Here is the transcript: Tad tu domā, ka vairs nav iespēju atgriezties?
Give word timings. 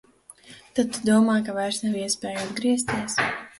Tad 0.79 0.89
tu 0.95 1.03
domā, 1.09 1.35
ka 1.49 1.55
vairs 1.59 1.83
nav 1.85 2.01
iespēju 2.01 2.43
atgriezties? 2.47 3.21